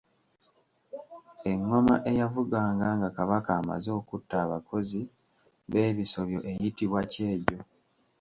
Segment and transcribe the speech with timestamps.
[1.51, 5.01] Engoma eyavuganga nga Kabaka amaze okutta abakozi
[5.71, 7.57] b’ebisobyo eyitibwa Kyejo.